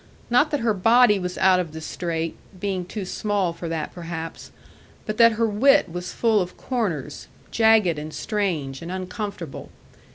Not 0.31 0.49
that 0.49 0.61
her 0.61 0.73
body 0.73 1.19
was 1.19 1.37
out 1.37 1.59
of 1.59 1.73
the 1.73 1.79
straight 1.79 2.35
(being 2.59 2.85
too 2.85 3.05
small 3.05 3.53
for 3.53 3.69
that 3.69 3.93
perhaps), 3.93 4.49
but 5.05 5.17
that 5.17 5.33
her 5.33 5.45
wit 5.45 5.89
was 5.93 6.11
full 6.11 6.41
of 6.41 6.57
corners, 6.57 7.27
jagged, 7.51 7.99
and 7.99 8.11
strange, 8.11 8.81
and 8.81 8.91
uncomfortable. 8.91 9.69